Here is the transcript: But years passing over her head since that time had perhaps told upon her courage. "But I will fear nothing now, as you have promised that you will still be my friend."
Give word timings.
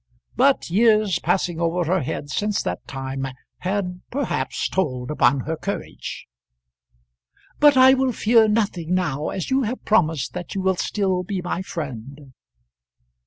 But 0.35 0.71
years 0.71 1.19
passing 1.19 1.59
over 1.61 1.83
her 1.83 2.01
head 2.01 2.31
since 2.31 2.63
that 2.63 2.87
time 2.87 3.27
had 3.59 4.01
perhaps 4.09 4.67
told 4.67 5.11
upon 5.11 5.41
her 5.41 5.55
courage. 5.55 6.25
"But 7.59 7.77
I 7.77 7.93
will 7.93 8.11
fear 8.11 8.47
nothing 8.47 8.95
now, 8.95 9.29
as 9.29 9.51
you 9.51 9.61
have 9.61 9.85
promised 9.85 10.33
that 10.33 10.55
you 10.55 10.61
will 10.61 10.77
still 10.77 11.21
be 11.21 11.39
my 11.43 11.61
friend." 11.61 12.33